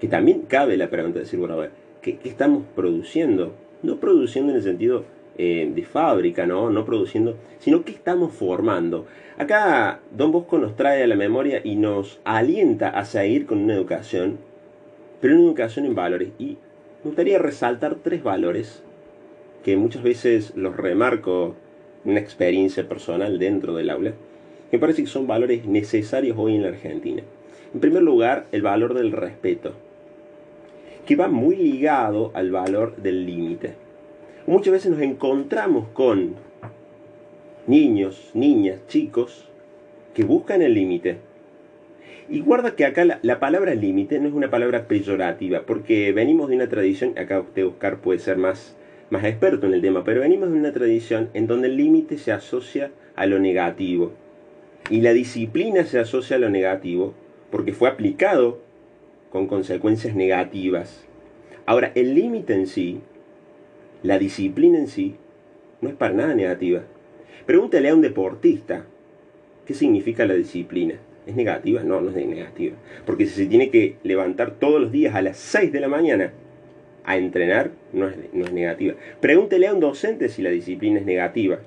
que 0.00 0.08
también 0.08 0.42
cabe 0.42 0.76
la 0.76 0.90
pregunta 0.90 1.18
de 1.18 1.24
decir, 1.24 1.38
bueno, 1.38 1.54
a 1.54 1.58
ver, 1.58 1.70
¿qué, 2.02 2.18
qué 2.18 2.28
estamos 2.28 2.64
produciendo? 2.74 3.54
No 3.82 3.96
produciendo 3.96 4.50
en 4.50 4.56
el 4.56 4.62
sentido 4.62 5.04
eh, 5.38 5.70
de 5.74 5.82
fábrica, 5.84 6.46
¿no? 6.46 6.70
No 6.70 6.84
produciendo, 6.84 7.36
sino 7.58 7.84
qué 7.84 7.92
estamos 7.92 8.32
formando. 8.32 9.06
Acá 9.38 10.00
Don 10.10 10.32
Bosco 10.32 10.58
nos 10.58 10.76
trae 10.76 11.02
a 11.02 11.06
la 11.06 11.16
memoria 11.16 11.60
y 11.62 11.76
nos 11.76 12.20
alienta 12.24 12.88
a 12.88 13.04
seguir 13.04 13.46
con 13.46 13.58
una 13.58 13.74
educación, 13.74 14.38
pero 15.20 15.34
una 15.34 15.44
educación 15.44 15.84
en 15.84 15.94
valores. 15.94 16.30
Y 16.38 16.56
me 17.04 17.10
gustaría 17.10 17.38
resaltar 17.38 17.96
tres 18.02 18.22
valores 18.22 18.82
que 19.62 19.76
muchas 19.76 20.02
veces 20.02 20.52
los 20.56 20.76
remarco 20.76 21.54
una 22.04 22.20
experiencia 22.20 22.88
personal 22.88 23.38
dentro 23.38 23.74
del 23.74 23.90
aula. 23.90 24.12
Me 24.72 24.78
parece 24.78 25.02
que 25.02 25.08
son 25.08 25.26
valores 25.26 25.66
necesarios 25.66 26.36
hoy 26.38 26.56
en 26.56 26.62
la 26.62 26.68
Argentina. 26.68 27.22
En 27.74 27.80
primer 27.80 28.02
lugar, 28.02 28.46
el 28.52 28.62
valor 28.62 28.94
del 28.94 29.12
respeto, 29.12 29.74
que 31.04 31.16
va 31.16 31.28
muy 31.28 31.56
ligado 31.56 32.30
al 32.34 32.50
valor 32.50 32.96
del 32.96 33.26
límite. 33.26 33.74
Muchas 34.46 34.72
veces 34.72 34.92
nos 34.92 35.00
encontramos 35.00 35.88
con 35.88 36.36
niños, 37.66 38.30
niñas, 38.32 38.78
chicos 38.86 39.48
que 40.14 40.22
buscan 40.22 40.62
el 40.62 40.72
límite. 40.72 41.16
Y 42.28 42.42
guarda 42.42 42.76
que 42.76 42.84
acá 42.84 43.04
la, 43.04 43.18
la 43.22 43.40
palabra 43.40 43.74
límite 43.74 44.20
no 44.20 44.28
es 44.28 44.34
una 44.34 44.48
palabra 44.48 44.86
peyorativa, 44.86 45.62
porque 45.66 46.12
venimos 46.12 46.48
de 46.48 46.54
una 46.54 46.68
tradición, 46.68 47.18
acá 47.18 47.40
usted 47.40 47.66
Oscar 47.66 47.98
puede 47.98 48.20
ser 48.20 48.36
más, 48.36 48.76
más 49.10 49.24
experto 49.24 49.66
en 49.66 49.74
el 49.74 49.82
tema, 49.82 50.04
pero 50.04 50.20
venimos 50.20 50.52
de 50.52 50.58
una 50.58 50.72
tradición 50.72 51.28
en 51.34 51.48
donde 51.48 51.66
el 51.66 51.76
límite 51.76 52.16
se 52.16 52.30
asocia 52.30 52.92
a 53.16 53.26
lo 53.26 53.40
negativo. 53.40 54.12
Y 54.90 55.00
la 55.00 55.12
disciplina 55.12 55.84
se 55.86 55.98
asocia 55.98 56.36
a 56.36 56.38
lo 56.40 56.50
negativo, 56.50 57.14
porque 57.50 57.72
fue 57.72 57.88
aplicado 57.88 58.60
con 59.30 59.48
consecuencias 59.48 60.14
negativas. 60.14 61.04
Ahora, 61.66 61.90
el 61.96 62.14
límite 62.14 62.54
en 62.54 62.68
sí, 62.68 63.00
la 64.06 64.18
disciplina 64.20 64.78
en 64.78 64.86
sí, 64.86 65.16
no 65.80 65.88
es 65.88 65.96
para 65.96 66.14
nada 66.14 66.34
negativa. 66.34 66.82
Pregúntale 67.44 67.88
a 67.88 67.94
un 67.94 68.02
deportista 68.02 68.86
qué 69.66 69.74
significa 69.74 70.24
la 70.24 70.34
disciplina. 70.34 70.94
¿Es 71.26 71.34
negativa? 71.34 71.82
No, 71.82 72.00
no 72.00 72.10
es 72.10 72.26
negativa. 72.26 72.76
Porque 73.04 73.26
si 73.26 73.34
se 73.34 73.46
tiene 73.46 73.68
que 73.70 73.96
levantar 74.04 74.52
todos 74.52 74.80
los 74.80 74.92
días 74.92 75.16
a 75.16 75.22
las 75.22 75.36
6 75.38 75.72
de 75.72 75.80
la 75.80 75.88
mañana 75.88 76.32
a 77.04 77.16
entrenar, 77.16 77.72
no 77.92 78.06
es, 78.06 78.14
no 78.32 78.44
es 78.44 78.52
negativa. 78.52 78.94
Pregúntele 79.20 79.66
a 79.66 79.74
un 79.74 79.80
docente 79.80 80.28
si 80.28 80.40
la 80.40 80.50
disciplina 80.50 81.00
es 81.00 81.06
negativa. 81.06 81.58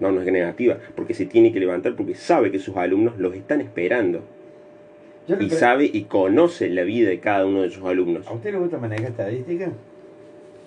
No, 0.00 0.10
no 0.10 0.22
es 0.22 0.32
negativa, 0.32 0.78
porque 0.94 1.12
se 1.12 1.26
tiene 1.26 1.52
que 1.52 1.60
levantar 1.60 1.96
porque 1.96 2.14
sabe 2.14 2.50
que 2.50 2.60
sus 2.60 2.76
alumnos 2.76 3.18
los 3.18 3.34
están 3.34 3.60
esperando. 3.60 4.22
Y 5.38 5.50
sabe 5.50 5.90
y 5.92 6.04
conoce 6.04 6.70
la 6.70 6.84
vida 6.84 7.10
de 7.10 7.20
cada 7.20 7.44
uno 7.44 7.60
de 7.60 7.68
sus 7.68 7.84
alumnos. 7.84 8.26
¿A 8.26 8.32
usted 8.32 8.52
le 8.52 8.58
gusta 8.58 8.78
manejar 8.78 9.10
estadística? 9.10 9.70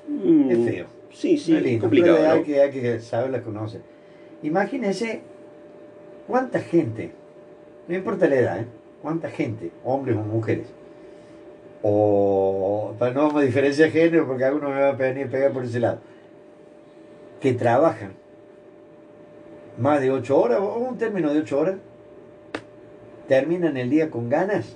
Mm, 0.07 0.51
Es 0.51 0.69
feo. 0.69 0.85
Sí, 1.11 1.37
sí, 1.37 1.51
No 1.53 1.59
es 1.59 1.65
es 1.65 1.81
complicado, 1.81 2.17
pero 2.17 2.31
hay, 2.31 2.39
¿no? 2.39 2.45
que, 2.45 2.61
hay 2.61 2.71
que 2.71 2.99
saberla 2.99 3.41
conocer. 3.41 3.81
Imagínense 4.43 5.21
cuánta 6.27 6.59
gente, 6.59 7.11
no 7.87 7.95
importa 7.95 8.27
la 8.27 8.35
edad, 8.35 8.59
¿eh? 8.61 8.65
cuánta 9.01 9.29
gente, 9.29 9.71
hombres 9.83 10.15
o 10.17 10.21
mujeres, 10.21 10.67
o 11.81 12.93
para 12.97 13.13
no 13.13 13.27
vamos 13.27 13.41
a 13.41 13.45
diferenciar 13.45 13.89
género 13.89 14.27
porque 14.27 14.45
alguno 14.45 14.69
me 14.69 14.79
va 14.79 14.89
a 14.89 14.93
venir 14.93 15.27
a 15.27 15.29
pegar 15.29 15.51
por 15.51 15.63
ese 15.65 15.79
lado, 15.79 15.99
que 17.39 17.53
trabajan 17.53 18.13
más 19.77 19.99
de 20.01 20.11
ocho 20.11 20.39
horas 20.39 20.59
o 20.61 20.75
un 20.75 20.97
término 20.97 21.33
de 21.33 21.39
ocho 21.39 21.59
horas, 21.59 21.75
terminan 23.27 23.77
el 23.77 23.89
día 23.89 24.11
con 24.11 24.29
ganas 24.29 24.75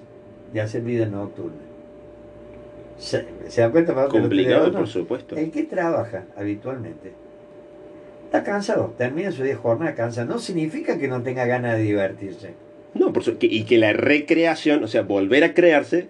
de 0.54 0.62
hacer 0.62 0.82
vida 0.82 1.06
nocturna. 1.06 1.65
¿Se, 2.98 3.26
se 3.50 3.62
dan 3.62 3.72
cuenta 3.72 3.94
para 3.94 4.08
Complicado, 4.08 4.72
por 4.72 4.88
supuesto. 4.88 5.36
El 5.36 5.52
que 5.52 5.64
trabaja 5.64 6.24
habitualmente 6.38 7.12
está 8.26 8.44
cansado, 8.44 8.94
termina 8.98 9.32
su 9.32 9.44
día 9.44 9.54
de 9.54 9.58
jornada 9.60 9.96
cansado. 9.96 10.28
No 10.28 10.40
significa 10.40 10.98
que 10.98 11.08
no 11.08 11.22
tenga 11.22 11.46
ganas 11.46 11.78
de 11.78 11.84
divertirse. 11.84 12.54
No, 12.94 13.12
por 13.12 13.24
su- 13.24 13.38
que- 13.38 13.48
y 13.48 13.64
que 13.66 13.78
la 13.78 13.92
recreación, 13.94 14.84
o 14.84 14.88
sea, 14.88 15.02
volver 15.02 15.44
a 15.44 15.54
crearse, 15.54 16.08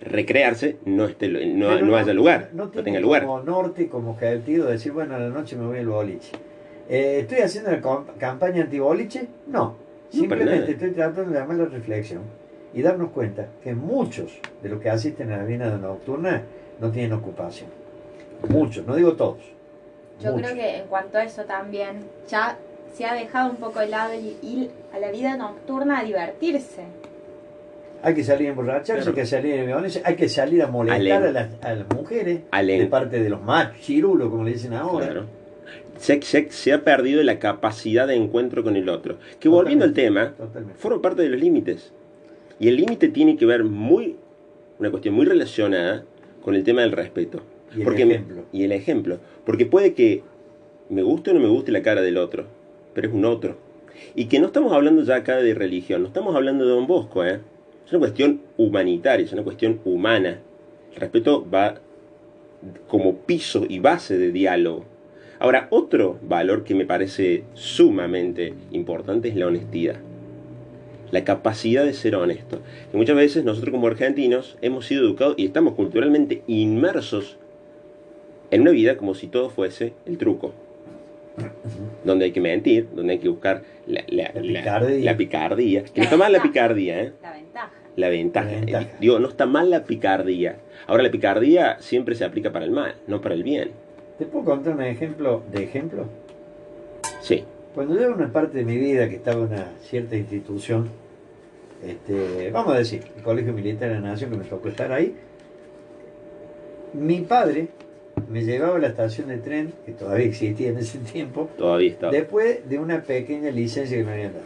recrearse, 0.00 0.76
no, 0.84 1.06
esté, 1.06 1.28
no, 1.28 1.80
no 1.80 1.96
haya 1.96 2.12
lugar, 2.14 2.50
no 2.52 2.68
tiene 2.68 2.84
tenga 2.84 3.00
lugar. 3.00 3.24
Como 3.24 3.42
norte, 3.42 3.88
como 3.88 4.12
objetivo 4.12 4.66
de 4.66 4.72
decir, 4.72 4.92
bueno, 4.92 5.16
a 5.16 5.18
la 5.18 5.28
noche 5.28 5.56
me 5.56 5.66
voy 5.66 5.78
al 5.78 5.88
boliche. 5.88 6.30
Eh, 6.88 7.18
¿Estoy 7.22 7.38
haciendo 7.38 7.70
la 7.72 7.80
campaña 8.18 8.62
anti-boliche? 8.62 9.26
No. 9.48 9.76
Simplemente 10.10 10.70
estoy 10.72 10.92
tratando 10.92 11.32
de 11.32 11.38
llamar 11.40 11.56
la 11.56 11.64
reflexión 11.66 12.22
y 12.74 12.82
darnos 12.82 13.10
cuenta 13.10 13.48
que 13.62 13.74
muchos 13.74 14.32
de 14.62 14.68
los 14.68 14.80
que 14.80 14.90
asisten 14.90 15.32
a 15.32 15.38
la 15.38 15.44
vida 15.44 15.76
nocturna 15.78 16.42
no 16.80 16.90
tienen 16.90 17.12
ocupación. 17.14 17.70
Muchos, 18.48 18.86
no 18.86 18.94
digo 18.96 19.14
todos. 19.14 19.38
Yo 20.20 20.32
muchos. 20.32 20.50
creo 20.52 20.54
que 20.62 20.76
en 20.78 20.86
cuanto 20.88 21.18
a 21.18 21.24
eso 21.24 21.44
también, 21.44 22.04
ya 22.28 22.56
se 22.94 23.04
ha 23.04 23.14
dejado 23.14 23.50
un 23.50 23.56
poco 23.56 23.80
de 23.80 23.88
lado 23.88 24.12
el 24.12 24.36
ir 24.42 24.70
a 24.92 24.98
la 24.98 25.10
vida 25.10 25.36
nocturna 25.36 26.00
a 26.00 26.04
divertirse. 26.04 26.82
Hay 28.02 28.14
que 28.14 28.22
salir 28.22 28.46
a 28.46 28.50
emborracharse, 28.50 28.94
Claro. 29.02 29.10
hay 29.10 29.14
que 29.22 29.26
salir 29.26 29.66
violencia, 29.66 30.02
hay 30.04 30.14
que 30.14 30.28
salir 30.28 30.62
a 30.62 30.68
molestar 30.68 31.22
a 31.24 31.32
las, 31.32 31.48
a 31.62 31.74
las 31.74 31.88
mujeres, 31.94 32.40
de 32.52 32.86
parte 32.86 33.20
de 33.20 33.28
los 33.28 33.42
machos, 33.42 33.80
chirulos, 33.80 34.30
como 34.30 34.44
le 34.44 34.52
dicen 34.52 34.72
ahora. 34.74 35.06
Claro. 35.06 35.24
Se, 35.98 36.22
se- 36.22 36.50
se 36.52 36.72
ha 36.72 36.84
perdido 36.84 37.24
la 37.24 37.40
capacidad 37.40 38.06
de 38.06 38.14
encuentro 38.14 38.62
con 38.62 38.76
el 38.76 38.88
otro. 38.88 39.16
Que 39.40 39.48
volviendo 39.48 39.84
al 39.84 39.94
tema, 39.94 40.32
Totalmente. 40.36 40.78
forma 40.78 41.02
parte 41.02 41.22
de 41.22 41.28
los 41.28 41.40
límites. 41.40 41.92
Y 42.60 42.68
el 42.68 42.76
límite 42.76 43.08
tiene 43.08 43.36
que 43.36 43.46
ver 43.46 43.64
muy, 43.64 44.16
una 44.78 44.90
cuestión 44.90 45.14
muy 45.14 45.26
relacionada 45.26 46.04
con 46.42 46.54
el 46.54 46.64
tema 46.64 46.82
del 46.82 46.92
respeto. 46.92 47.40
Y 47.74 47.78
el 47.80 47.84
Porque 47.84 48.06
me- 48.06 48.14
ejemplo. 48.14 48.44
y 48.52 48.64
el 48.64 48.72
ejemplo. 48.72 49.18
Porque 49.44 49.66
puede 49.66 49.94
que 49.94 50.22
me 50.88 51.02
guste 51.02 51.30
o 51.30 51.34
no 51.34 51.40
me 51.40 51.48
guste 51.48 51.70
la 51.72 51.82
cara 51.82 52.00
del 52.02 52.16
otro, 52.16 52.46
pero 52.94 53.08
es 53.08 53.14
un 53.14 53.24
otro. 53.24 53.56
Y 54.14 54.26
que 54.26 54.38
no 54.40 54.46
estamos 54.46 54.72
hablando 54.72 55.02
ya 55.02 55.16
acá 55.16 55.36
de 55.36 55.54
religión, 55.54 56.02
no 56.02 56.08
estamos 56.08 56.34
hablando 56.34 56.64
de 56.64 56.70
Don 56.70 56.86
Bosco, 56.86 57.24
¿eh? 57.24 57.40
Es 57.84 57.92
una 57.92 58.00
cuestión 58.00 58.40
humanitaria, 58.56 59.24
es 59.24 59.32
una 59.32 59.42
cuestión 59.42 59.80
humana. 59.84 60.38
El 60.94 61.00
respeto 61.00 61.46
va 61.52 61.80
como 62.86 63.16
piso 63.18 63.64
y 63.68 63.78
base 63.78 64.18
de 64.18 64.32
diálogo. 64.32 64.84
Ahora, 65.38 65.68
otro 65.70 66.18
valor 66.22 66.64
que 66.64 66.74
me 66.74 66.84
parece 66.86 67.44
sumamente 67.54 68.54
importante 68.72 69.28
es 69.28 69.36
la 69.36 69.46
honestidad. 69.46 69.96
La 71.10 71.24
capacidad 71.24 71.84
de 71.84 71.92
ser 71.94 72.14
honesto. 72.16 72.60
Y 72.92 72.96
muchas 72.96 73.16
veces 73.16 73.44
nosotros 73.44 73.72
como 73.72 73.86
argentinos 73.86 74.58
hemos 74.60 74.86
sido 74.86 75.04
educados 75.04 75.34
y 75.38 75.46
estamos 75.46 75.74
culturalmente 75.74 76.42
inmersos 76.46 77.38
en 78.50 78.62
una 78.62 78.70
vida 78.72 78.96
como 78.96 79.14
si 79.14 79.26
todo 79.28 79.50
fuese 79.50 79.92
el 80.06 80.18
truco. 80.18 80.52
Donde 82.04 82.26
hay 82.26 82.32
que 82.32 82.40
mentir, 82.40 82.88
donde 82.94 83.12
hay 83.14 83.18
que 83.20 83.28
buscar 83.28 83.62
la, 83.86 84.02
la- 84.08 84.32
La 84.34 84.40
la- 84.40 84.42
picardía. 84.42 85.04
la 85.04 85.16
picardía. 85.16 85.84
Que 85.84 85.90
no 85.92 85.96
La 85.98 86.04
está 86.04 86.16
mal 86.16 86.32
la 86.32 86.42
picardía, 86.42 87.00
¿eh? 87.02 87.12
La 87.22 87.32
ventaja. 87.32 87.70
La 87.96 88.08
ventaja. 88.08 88.50
La 88.50 88.56
ventaja. 88.60 88.82
Eh, 88.84 88.90
Digo, 89.00 89.18
no 89.18 89.28
está 89.28 89.46
mal 89.46 89.70
la 89.70 89.84
picardía. 89.84 90.56
Ahora, 90.86 91.02
la 91.04 91.10
picardía 91.10 91.76
siempre 91.80 92.14
se 92.16 92.24
aplica 92.24 92.52
para 92.52 92.64
el 92.64 92.70
mal, 92.70 92.94
no 93.06 93.20
para 93.20 93.34
el 93.34 93.42
bien. 93.44 93.70
¿Te 94.18 94.24
puedo 94.26 94.44
contar 94.44 94.74
un 94.74 94.82
ejemplo 94.82 95.42
de 95.52 95.62
ejemplo? 95.62 96.06
Sí, 97.20 97.44
Cuando 97.74 97.94
yo 97.94 98.06
en 98.06 98.12
una 98.14 98.32
parte 98.32 98.58
de 98.58 98.64
mi 98.64 98.76
vida 98.76 99.08
que 99.08 99.16
estaba 99.16 99.44
en 99.44 99.52
una 99.52 99.72
cierta 99.82 100.16
institución, 100.16 100.88
este, 101.84 102.50
vamos 102.50 102.74
a 102.74 102.78
decir, 102.78 103.04
el 103.16 103.22
Colegio 103.22 103.52
Militar 103.52 103.88
de 103.88 103.94
la 103.96 104.00
Nación, 104.00 104.30
que 104.30 104.36
me 104.36 104.44
tocó 104.44 104.68
estar 104.68 104.90
ahí, 104.90 105.14
mi 106.92 107.20
padre 107.20 107.68
me 108.28 108.42
llevaba 108.44 108.76
a 108.76 108.78
la 108.80 108.88
estación 108.88 109.28
de 109.28 109.38
tren, 109.38 109.72
que 109.86 109.92
todavía 109.92 110.26
existía 110.26 110.70
en 110.70 110.78
ese 110.78 110.98
tiempo, 110.98 111.48
todavía 111.56 111.90
está. 111.90 112.10
después 112.10 112.68
de 112.68 112.78
una 112.78 113.02
pequeña 113.02 113.50
licencia 113.50 113.96
que 113.96 114.04
me 114.04 114.12
habían 114.12 114.32
dado. 114.32 114.44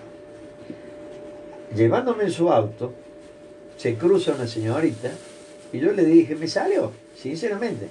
Llevándome 1.75 2.25
en 2.25 2.31
su 2.31 2.51
auto, 2.51 2.93
se 3.79 3.95
cruza 3.95 4.35
una 4.35 4.47
señorita 4.47 5.11
Y 5.73 5.81
yo 5.81 5.93
le 5.93 6.05
dije, 6.05 6.37
me 6.37 6.47
salió, 6.47 6.93
sinceramente. 7.17 7.89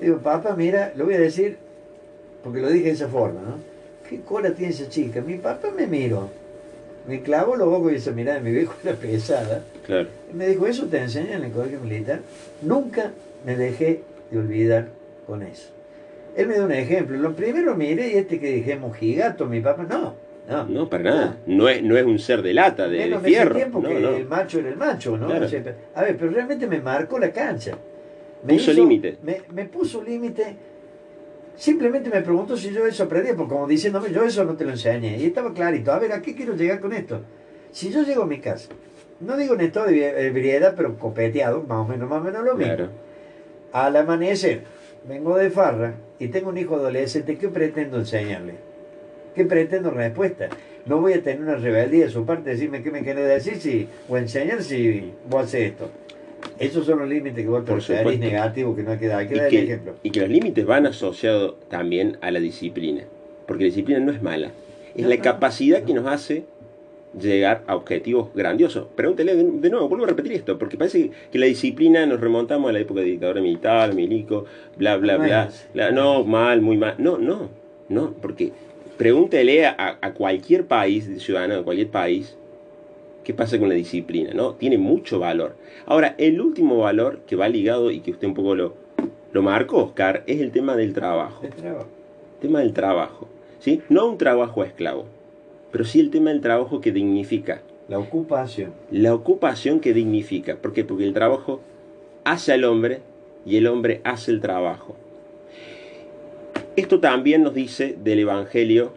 Digo, 0.00 0.18
papá, 0.18 0.56
mira, 0.56 0.92
lo 0.96 1.04
voy 1.04 1.14
a 1.14 1.20
decir, 1.20 1.58
porque 2.42 2.60
lo 2.60 2.70
dije 2.70 2.86
de 2.86 2.92
esa 2.92 3.08
forma, 3.08 3.40
¿no? 3.42 3.75
¿Qué 4.08 4.20
cola 4.20 4.50
tiene 4.52 4.72
esa 4.72 4.88
chica? 4.88 5.20
Mi 5.20 5.34
papá 5.36 5.68
me 5.76 5.86
miró, 5.86 6.28
me 7.08 7.20
clavó 7.22 7.56
los 7.56 7.68
ojos 7.68 7.92
y 7.92 7.96
esa 7.96 8.12
mirada 8.12 8.38
de 8.38 8.44
mi 8.44 8.56
viejo 8.56 8.74
era 8.84 8.94
pesada. 8.94 9.62
Claro. 9.86 10.08
Y 10.32 10.36
me 10.36 10.46
dijo, 10.48 10.66
¿eso 10.66 10.86
te 10.86 10.98
enseñan 10.98 11.38
en 11.40 11.44
el 11.44 11.52
colegio 11.52 11.80
militar? 11.80 12.20
Nunca 12.62 13.12
me 13.44 13.56
dejé 13.56 14.02
de 14.30 14.38
olvidar 14.38 14.88
con 15.26 15.42
eso. 15.42 15.68
Él 16.36 16.48
me 16.48 16.54
dio 16.54 16.64
un 16.64 16.72
ejemplo. 16.72 17.16
Lo 17.16 17.34
primero 17.34 17.74
miré 17.76 18.08
y 18.12 18.16
este 18.16 18.38
que 18.38 18.50
dije, 18.52 18.76
mojigato, 18.76 19.46
mi 19.46 19.60
papá, 19.60 19.84
no, 19.88 20.14
no. 20.48 20.64
No, 20.66 20.88
para 20.88 21.02
nada. 21.04 21.36
No 21.46 21.68
es, 21.68 21.82
no 21.82 21.96
es 21.96 22.04
un 22.04 22.18
ser 22.18 22.42
de 22.42 22.54
lata, 22.54 22.88
de, 22.88 22.98
de 22.98 23.04
Menos 23.06 23.20
en 23.20 23.26
ese 23.26 23.34
fierro. 23.36 23.54
tiempo 23.56 23.80
No, 23.80 23.88
que 23.88 24.00
no. 24.00 24.10
el 24.10 24.26
macho 24.26 24.58
era 24.60 24.68
el 24.68 24.76
macho, 24.76 25.16
¿no? 25.16 25.26
Claro. 25.26 25.46
O 25.46 25.48
sea, 25.48 25.62
a 25.94 26.02
ver, 26.02 26.16
pero 26.16 26.30
realmente 26.30 26.66
me 26.66 26.80
marcó 26.80 27.18
la 27.18 27.30
cancha. 27.32 27.76
Puso 28.46 28.72
límite. 28.72 29.16
Me, 29.24 29.40
me 29.52 29.64
puso 29.64 30.02
límite. 30.04 30.54
Simplemente 31.56 32.10
me 32.10 32.20
preguntó 32.20 32.56
si 32.56 32.70
yo 32.70 32.86
eso 32.86 33.04
aprendí, 33.04 33.32
porque 33.32 33.54
como 33.54 33.66
diciéndome, 33.66 34.12
yo 34.12 34.24
eso 34.24 34.44
no 34.44 34.56
te 34.56 34.64
lo 34.64 34.70
enseñé. 34.70 35.16
Y 35.18 35.26
estaba 35.26 35.52
clarito. 35.52 35.92
A 35.92 35.98
ver, 35.98 36.12
¿a 36.12 36.20
qué 36.20 36.34
quiero 36.34 36.54
llegar 36.54 36.80
con 36.80 36.92
esto? 36.92 37.22
Si 37.72 37.90
yo 37.90 38.02
llego 38.02 38.22
a 38.22 38.26
mi 38.26 38.40
casa, 38.40 38.68
no 39.20 39.36
digo 39.36 39.54
en 39.54 39.62
estado 39.62 39.86
de 39.86 40.26
ebriedad, 40.26 40.74
pero 40.76 40.98
copeteado, 40.98 41.62
más 41.62 41.78
o 41.78 41.88
menos, 41.88 42.08
más 42.08 42.20
o 42.20 42.24
menos 42.24 42.44
lo 42.44 42.54
mismo. 42.54 42.74
Claro. 42.74 42.90
Al 43.72 43.96
amanecer, 43.96 44.62
vengo 45.08 45.36
de 45.36 45.50
farra 45.50 45.94
y 46.18 46.28
tengo 46.28 46.50
un 46.50 46.58
hijo 46.58 46.76
adolescente, 46.76 47.36
¿qué 47.38 47.48
pretendo 47.48 47.98
enseñarle? 47.98 48.54
¿Qué 49.34 49.44
pretendo 49.44 49.90
respuesta? 49.90 50.48
No 50.86 51.00
voy 51.00 51.14
a 51.14 51.22
tener 51.22 51.42
una 51.42 51.56
rebeldía 51.56 52.06
de 52.06 52.10
su 52.10 52.24
parte, 52.24 52.50
decirme 52.50 52.82
qué 52.82 52.90
me 52.90 53.02
quiere 53.02 53.22
decir 53.22 53.56
si, 53.56 53.88
o 54.08 54.16
enseñar 54.16 54.62
si 54.62 55.12
vos 55.28 55.44
haces 55.44 55.72
esto. 55.72 55.90
Esos 56.58 56.86
son 56.86 56.98
los 57.00 57.08
límites 57.08 57.42
que 57.44 57.48
vos 57.48 57.64
supuesto. 57.66 58.10
negativos, 58.18 58.76
que 58.76 58.82
no 58.82 58.92
hay 58.92 58.98
que 58.98 59.06
dar. 59.08 59.18
Hay 59.20 59.28
que 59.28 59.34
Y 59.34 59.38
dar 59.38 59.46
el 59.48 59.64
ejemplo. 59.64 59.94
y 60.02 60.10
que 60.10 60.20
los 60.20 60.28
límites 60.30 60.64
van 60.66 60.86
asociados 60.86 61.54
también 61.68 62.16
a 62.20 62.30
la 62.30 62.40
disciplina. 62.40 63.02
Porque 63.46 63.64
la 63.64 63.68
disciplina 63.68 64.00
no 64.00 64.12
es 64.12 64.22
mala. 64.22 64.50
Es 64.94 65.02
No, 65.02 65.08
la 65.10 65.16
no, 65.16 65.22
capacidad 65.22 65.80
no. 65.80 65.86
que 65.86 65.94
nos 65.94 66.06
hace 66.06 66.44
llegar 67.20 67.62
a 67.66 67.76
objetivos 67.76 68.28
grandiosos. 68.34 68.86
Pregúntele 68.94 69.34
de, 69.36 69.44
de 69.44 69.70
nuevo, 69.70 69.88
vuelvo 69.88 70.04
a 70.04 70.08
repetir 70.08 70.32
esto, 70.32 70.58
porque 70.58 70.76
parece 70.76 71.10
que 71.30 71.38
la 71.38 71.46
disciplina 71.46 72.04
nos 72.06 72.20
remontamos 72.20 72.68
a 72.68 72.72
la 72.72 72.80
época 72.80 73.00
de 73.00 73.06
dictadura 73.06 73.40
militar, 73.40 73.94
milico, 73.94 74.44
bla, 74.76 74.96
bla, 74.96 75.16
No 75.18 75.24
bla. 75.24 75.50
bla. 75.74 75.90
No, 75.92 76.24
mal, 76.24 76.60
muy 76.62 76.76
mal. 76.76 76.94
No, 76.98 77.16
no, 77.18 77.48
no, 77.88 78.12
porque 78.20 78.52
pregúntele 78.96 79.66
a, 79.66 79.98
a 80.00 80.12
cualquier 80.12 80.64
país, 80.66 81.08
ciudadano 81.22 81.56
de 81.58 81.62
cualquier 81.62 81.88
país, 81.88 82.36
qué 83.26 83.34
pasa 83.34 83.58
con 83.58 83.68
la 83.68 83.74
disciplina, 83.74 84.30
¿no? 84.34 84.54
Tiene 84.54 84.78
mucho 84.78 85.18
valor. 85.18 85.56
Ahora, 85.84 86.14
el 86.16 86.40
último 86.40 86.78
valor 86.78 87.22
que 87.26 87.34
va 87.34 87.48
ligado 87.48 87.90
y 87.90 87.98
que 87.98 88.12
usted 88.12 88.28
un 88.28 88.34
poco 88.34 88.54
lo, 88.54 88.74
lo 89.32 89.42
marcó, 89.42 89.78
Oscar, 89.82 90.22
es 90.28 90.40
el 90.40 90.52
tema 90.52 90.76
del 90.76 90.94
trabajo. 90.94 91.44
El 91.44 91.50
trabajo. 91.50 91.88
tema 92.40 92.60
del 92.60 92.72
trabajo, 92.72 93.26
¿sí? 93.58 93.82
No 93.88 94.06
un 94.06 94.16
trabajo 94.16 94.62
esclavo, 94.62 95.06
pero 95.72 95.84
sí 95.84 95.98
el 95.98 96.10
tema 96.10 96.30
del 96.30 96.40
trabajo 96.40 96.80
que 96.80 96.92
dignifica, 96.92 97.62
La 97.88 97.98
ocupación. 97.98 98.72
la 98.92 99.12
ocupación 99.12 99.80
que 99.80 99.92
dignifica. 99.92 100.54
¿Por 100.58 100.72
qué? 100.72 100.84
Porque 100.84 101.02
el 101.04 101.12
trabajo 101.12 101.60
hace 102.22 102.52
al 102.52 102.62
hombre 102.62 103.00
y 103.44 103.56
el 103.56 103.66
hombre 103.66 104.02
hace 104.04 104.30
el 104.30 104.40
trabajo. 104.40 104.94
Esto 106.76 107.00
también 107.00 107.42
nos 107.42 107.54
dice 107.54 107.96
del 108.04 108.20
Evangelio 108.20 108.92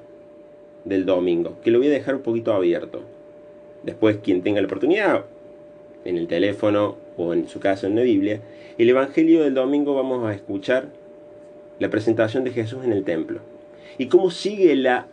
del 0.85 1.07
domingo, 1.07 1.55
que 1.63 1.71
lo 1.71 1.79
voy 1.79 1.87
a 1.87 1.91
dejar 1.91 2.13
un 2.13 2.21
poquito 2.21 2.53
abierto. 2.53 3.01
Después, 3.83 4.17
quien 4.23 4.41
tenga 4.41 4.61
la 4.61 4.67
oportunidad, 4.67 5.25
en 6.05 6.17
el 6.17 6.27
teléfono 6.27 6.95
o 7.17 7.33
en 7.33 7.47
su 7.47 7.59
casa 7.59 7.87
en 7.87 7.95
la 7.95 8.01
Biblia, 8.01 8.41
el 8.77 8.89
Evangelio 8.89 9.43
del 9.43 9.53
domingo 9.53 9.93
vamos 9.95 10.25
a 10.25 10.33
escuchar 10.33 10.87
la 11.79 11.89
presentación 11.89 12.43
de 12.43 12.51
Jesús 12.51 12.83
en 12.83 12.93
el 12.93 13.03
templo. 13.03 13.39
Y 13.97 14.07
cómo 14.07 14.31
sigue 14.31 14.75
la 14.75 15.07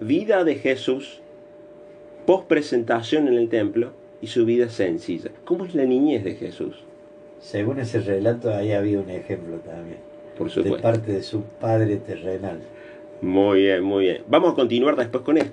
vida 0.00 0.44
de 0.44 0.56
Jesús 0.56 1.20
post 2.26 2.46
presentación 2.46 3.28
en 3.28 3.34
el 3.34 3.48
templo 3.48 3.92
y 4.20 4.26
su 4.26 4.44
vida 4.44 4.68
sencilla. 4.68 5.30
¿Cómo 5.44 5.64
es 5.64 5.74
la 5.74 5.84
niñez 5.84 6.24
de 6.24 6.34
Jesús? 6.34 6.84
Según 7.40 7.78
ese 7.78 8.00
relato, 8.00 8.52
ahí 8.52 8.72
había 8.72 9.00
un 9.00 9.08
ejemplo 9.10 9.56
también. 9.58 9.98
Por 10.36 10.48
De 10.48 10.52
supuesto. 10.54 10.82
parte 10.82 11.12
de 11.12 11.22
su 11.22 11.42
padre 11.42 11.96
terrenal. 11.96 12.60
Muy 13.22 13.62
bien, 13.62 13.82
muy 13.82 14.04
bien. 14.04 14.22
Vamos 14.28 14.52
a 14.52 14.54
continuar 14.56 14.96
después 14.96 15.24
con 15.24 15.38
esto. 15.38 15.52